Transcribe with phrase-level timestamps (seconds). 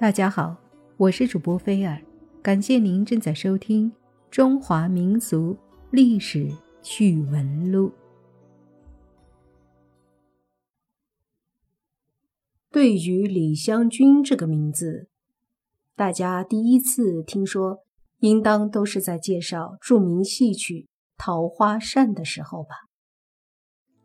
[0.00, 0.56] 大家好，
[0.96, 2.00] 我是主播菲尔，
[2.40, 3.90] 感谢您正在收听
[4.30, 5.56] 《中华民族
[5.90, 6.48] 历史
[6.80, 7.88] 趣闻录》。
[12.70, 15.08] 对于李香君这个名字，
[15.96, 17.80] 大家第一次听说，
[18.20, 20.74] 应当都是在介绍著名戏曲
[21.16, 22.86] 《桃花扇》的时候吧？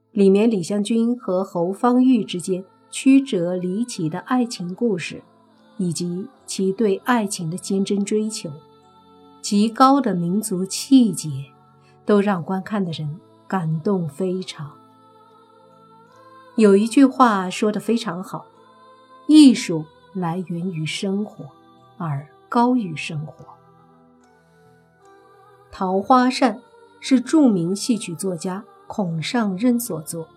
[0.10, 5.21] 里面李香君和侯方域之间曲折离奇的爱情故事。
[5.77, 8.51] 以及其对爱情的坚贞追求，
[9.41, 11.29] 极高的民族气节，
[12.05, 14.71] 都让观看的人感动非常。
[16.55, 18.45] 有一句话说的非常好
[19.28, 19.83] ：“艺术
[20.14, 21.45] 来源于生活，
[21.97, 23.45] 而高于生活。”
[25.75, 26.57] 《桃花扇》
[27.00, 30.28] 是著名戏曲作家孔尚任所作，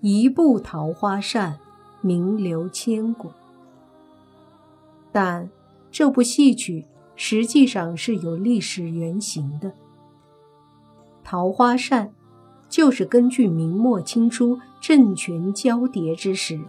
[0.00, 1.52] 一部《桃花扇》
[2.00, 3.30] 名留千古。
[5.16, 5.48] 但
[5.90, 9.70] 这部戏曲实际上是有历史原型的，
[11.24, 12.08] 《桃花扇》
[12.68, 16.60] 就是根据明末清初政权交叠之时，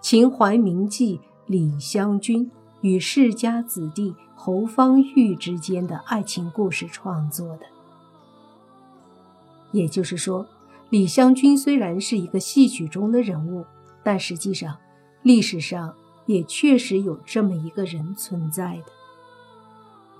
[0.00, 7.66] 秦淮名妓李香君与世家子弟侯方域之间的爱情故事创作的。
[9.72, 10.46] 也就是说，
[10.88, 13.66] 李香君虽然是一个戏曲中的人物，
[14.02, 14.74] 但实际上
[15.20, 15.94] 历史上。
[16.26, 18.92] 也确实有这么一个人存在的，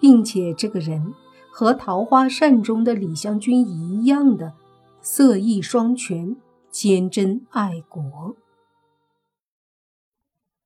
[0.00, 1.12] 并且这个人
[1.52, 4.54] 和《桃花扇》中的李香君一样的
[5.00, 6.36] 色艺双全、
[6.70, 8.36] 坚贞爱国。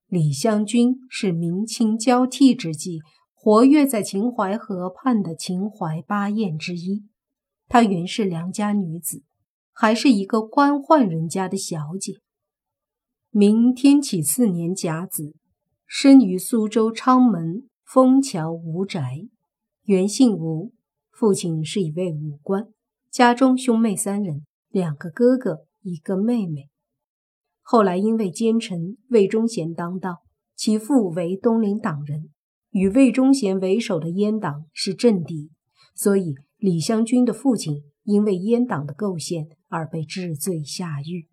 [0.08, 2.98] 李香君是明清交替之际
[3.32, 7.04] 活跃在秦淮河畔的秦淮八艳之一。
[7.68, 9.22] 她原是良家女子，
[9.72, 12.14] 还是一个官宦人家的小姐。
[13.32, 15.36] 明天启四年甲子，
[15.86, 19.28] 生于苏州昌门枫桥吴宅，
[19.84, 20.72] 原姓吴，
[21.12, 22.66] 父亲是一位武官，
[23.08, 26.70] 家中兄妹三人，两个哥哥，一个妹妹。
[27.62, 30.22] 后来因为奸臣魏忠贤当道，
[30.56, 32.30] 其父为东林党人，
[32.70, 35.52] 与魏忠贤为首的阉党是政敌，
[35.94, 41.28] 所以李香君的父亲因为阉党的构陷而被治罪下狱。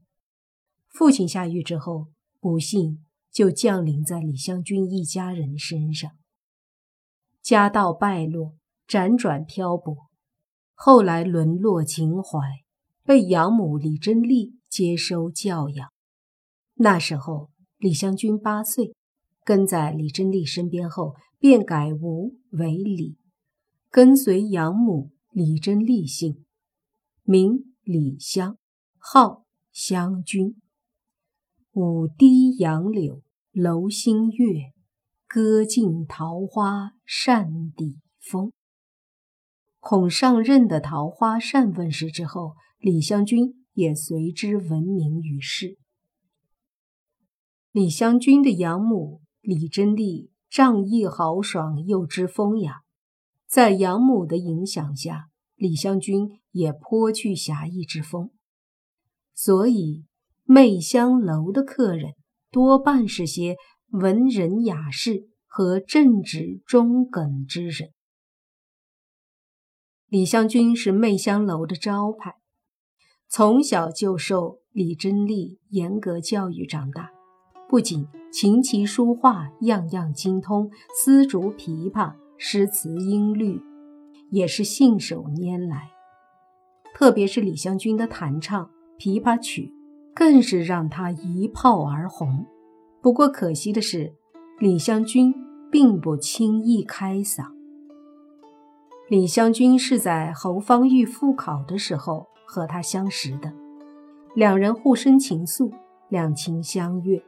[0.97, 2.07] 父亲下狱之后，
[2.39, 6.09] 不幸就降临在李香君一家人身上，
[7.39, 8.55] 家道败落，
[8.87, 9.95] 辗转漂泊，
[10.73, 12.39] 后来沦落秦淮，
[13.03, 15.87] 被养母李珍丽接收教养。
[16.73, 18.95] 那时候李香君八岁，
[19.43, 23.19] 跟在李珍丽身边后，便改吴为李，
[23.91, 26.43] 跟随养母李珍丽姓，
[27.21, 28.57] 名李香，
[28.97, 30.59] 号香君。
[31.79, 33.21] 舞堤杨柳
[33.51, 34.73] 楼新月，
[35.27, 38.51] 歌尽桃花扇底风。
[39.79, 45.77] 孔尚任的《桃花扇》问世之后，李香君也随之闻名于世。
[47.71, 52.81] 李香君的养母李贞丽仗义豪爽，又知风雅，
[53.47, 58.31] 在养母的影响下，李香君也颇具侠义之风，
[59.35, 60.05] 所以。
[60.49, 62.13] 媚香楼的客人
[62.51, 63.57] 多半是些
[63.91, 67.89] 文人雅士和正直忠耿之人。
[70.07, 72.35] 李香君是媚香楼的招牌，
[73.27, 77.11] 从小就受李珍丽严格教育长大，
[77.67, 80.71] 不仅琴棋书画样样精通，
[81.03, 83.59] 丝竹琵琶、诗词音律
[84.31, 85.91] 也是信手拈来。
[86.95, 89.73] 特别是李香君的弹唱琵琶曲。
[90.17, 92.43] 更是让他一炮而红。
[93.03, 94.15] 不过可惜的是，
[94.57, 95.31] 李香君
[95.71, 97.45] 并不轻易开嗓。
[99.09, 103.53] 李香君是在侯方域复考的时候和他相识的，
[104.33, 105.71] 两人互生情愫，
[106.09, 107.23] 两情相悦。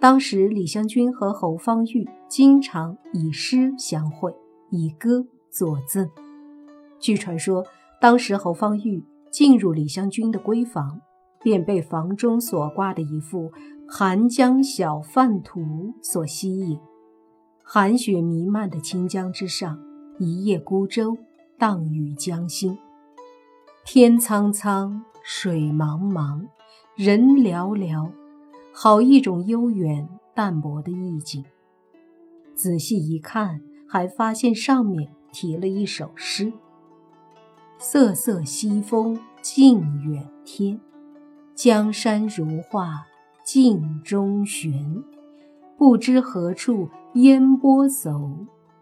[0.00, 4.34] 当时李香君和侯方域经常以诗相会，
[4.70, 6.08] 以歌作赠。
[6.98, 7.62] 据传说，
[8.00, 10.98] 当时侯方域进入李香君的闺房。
[11.42, 13.50] 便被房中所挂的一幅
[13.88, 15.60] 《寒江小泛图》
[16.02, 16.78] 所吸引。
[17.64, 19.78] 寒雪弥漫的清江之上，
[20.18, 21.16] 一叶孤舟
[21.58, 22.78] 荡于江心。
[23.84, 26.46] 天苍苍，水茫茫，
[26.94, 28.10] 人寥寥，
[28.72, 31.44] 好一种悠远淡泊的意境。
[32.54, 36.52] 仔细一看，还发现上面题了一首诗
[37.78, 40.78] ：“瑟瑟西风近远天。”
[41.54, 43.06] 江山如画
[43.44, 45.04] 镜中悬，
[45.76, 48.30] 不知何处烟波走，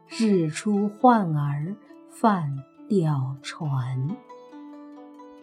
[0.08, 1.74] 日出唤儿
[2.08, 2.48] 泛
[2.88, 4.16] 钓船。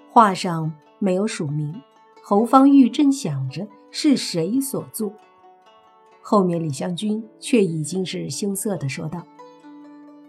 [0.09, 1.81] 画上没有署名，
[2.23, 5.11] 侯方域正想着是谁所作，
[6.21, 9.27] 后面李香君却已经是羞涩的说道：“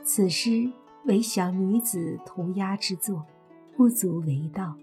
[0.03, 0.69] 此诗
[1.05, 3.25] 为小女子涂鸦之作，
[3.77, 4.75] 不足为道。”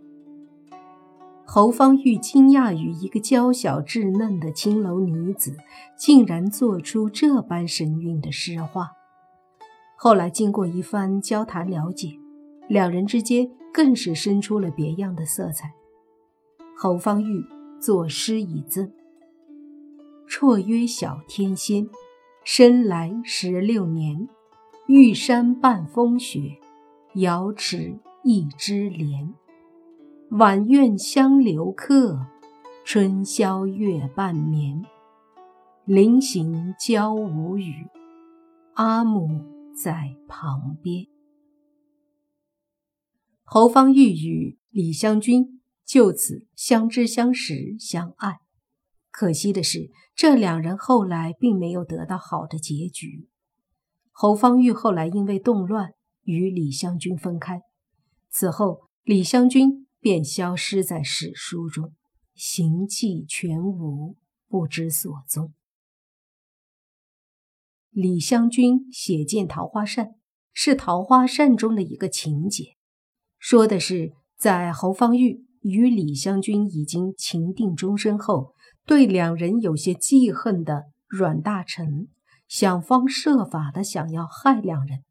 [1.47, 5.55] 侯方域惊讶于一个娇小稚嫩的青楼女子，
[5.95, 8.91] 竟然做出这般神韵的诗画。
[9.95, 12.19] 后来经过一番交谈了解，
[12.67, 15.71] 两人之间更是生出了别样的色彩。
[16.75, 17.45] 侯方域
[17.79, 18.91] 作诗以赠
[20.27, 21.87] ：“绰约小天仙，
[22.43, 24.27] 生来十六年，
[24.87, 26.57] 玉山半风雪，
[27.13, 29.33] 瑶池一枝莲。”
[30.31, 32.25] 晚愿相留客，
[32.83, 34.83] 春宵月半眠。
[35.85, 37.87] 临行交无语，
[38.73, 39.45] 阿母
[39.75, 41.05] 在旁边。
[43.43, 48.39] 侯方域与李香君就此相知相识相爱。
[49.11, 53.29] 可惜的是，这两人后来并没有得到好的结局。
[54.11, 55.91] 侯方域后来因为动乱
[56.23, 57.61] 与李香君分开，
[58.31, 59.84] 此后李香君。
[60.05, 61.91] 便消失在史书中，
[62.35, 64.15] 行迹全无，
[64.47, 65.51] 不知所踪。
[67.89, 70.11] 李香君写见桃花扇，
[70.53, 72.75] 是《桃花扇》中的一个情节，
[73.39, 78.53] 说的是在侯方域与李香君已经情定终身后，
[78.85, 82.09] 对两人有些记恨的阮大臣，
[82.47, 85.03] 想方设法的想要害两人，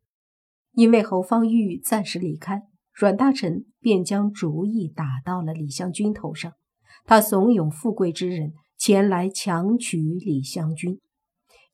[0.75, 2.69] 因为侯方域暂时离开。
[2.95, 6.53] 阮大臣便将主意打到了李香君头上，
[7.05, 11.01] 他怂恿富贵之人前来强娶李香君，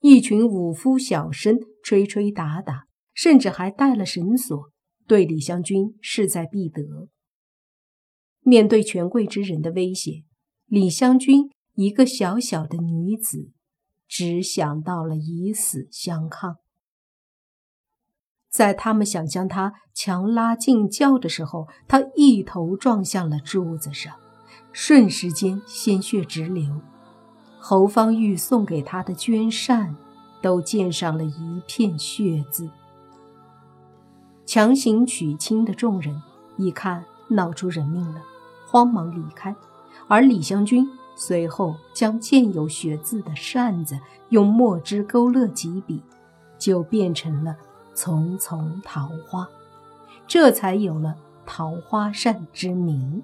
[0.00, 4.70] 一群武夫小生吹吹打打，甚至还带了绳索，
[5.06, 7.08] 对李香君势在必得。
[8.40, 10.25] 面对权贵之人的威胁，
[10.64, 13.50] 李香君一个小小的女子，
[14.08, 16.56] 只想到了以死相抗。
[18.60, 24.12] 在他们想将他强拉进轿的时候，他一头撞向了柱子上，
[24.70, 26.82] 瞬时间鲜血直流。
[27.58, 29.96] 侯方域送给他的绢扇
[30.42, 32.68] 都溅上了一片血渍。
[34.44, 36.20] 强行娶亲的众人
[36.58, 38.20] 一看闹出人命了，
[38.66, 39.56] 慌忙离开。
[40.06, 40.86] 而李香君
[41.16, 43.98] 随后将溅有血渍的扇子
[44.28, 46.02] 用墨汁勾勒几笔，
[46.58, 47.56] 就变成了。
[48.02, 49.47] 丛丛桃花，
[50.26, 51.14] 这才有了
[51.44, 53.23] 桃花扇之名。